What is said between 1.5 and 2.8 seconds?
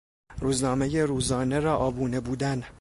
را آبونه بودن